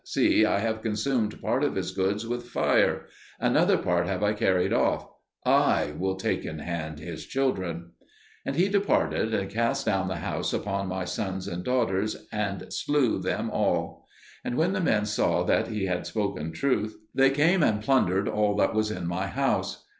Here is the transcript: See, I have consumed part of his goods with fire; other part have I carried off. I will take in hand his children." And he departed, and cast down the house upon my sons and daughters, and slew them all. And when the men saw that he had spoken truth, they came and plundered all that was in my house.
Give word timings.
See, 0.03 0.45
I 0.47 0.57
have 0.57 0.81
consumed 0.81 1.39
part 1.43 1.63
of 1.63 1.75
his 1.75 1.91
goods 1.91 2.25
with 2.25 2.47
fire; 2.49 3.05
other 3.39 3.77
part 3.77 4.07
have 4.07 4.23
I 4.23 4.33
carried 4.33 4.73
off. 4.73 5.07
I 5.45 5.93
will 5.95 6.15
take 6.15 6.43
in 6.43 6.57
hand 6.57 6.97
his 6.97 7.23
children." 7.27 7.91
And 8.43 8.55
he 8.55 8.67
departed, 8.67 9.31
and 9.31 9.47
cast 9.47 9.85
down 9.85 10.07
the 10.07 10.15
house 10.15 10.53
upon 10.53 10.87
my 10.87 11.05
sons 11.05 11.47
and 11.47 11.63
daughters, 11.63 12.25
and 12.31 12.73
slew 12.73 13.19
them 13.19 13.51
all. 13.51 14.07
And 14.43 14.57
when 14.57 14.73
the 14.73 14.81
men 14.81 15.05
saw 15.05 15.43
that 15.43 15.67
he 15.67 15.85
had 15.85 16.07
spoken 16.07 16.51
truth, 16.51 16.97
they 17.13 17.29
came 17.29 17.61
and 17.61 17.79
plundered 17.79 18.27
all 18.27 18.55
that 18.55 18.73
was 18.73 18.89
in 18.89 19.05
my 19.05 19.27
house. 19.27 19.87